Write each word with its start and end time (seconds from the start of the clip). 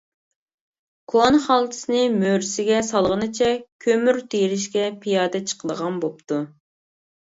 كونا 1.13 1.41
خالتىسىنى 1.43 1.99
مۈرىسىگە 2.23 2.79
سالغىنىچە 2.89 3.51
كۆمۈر 3.87 4.21
تېرىشكە 4.35 4.89
پىيادە 5.05 5.43
چىقىدىغان 5.53 6.01
بوپتۇ. 6.07 6.41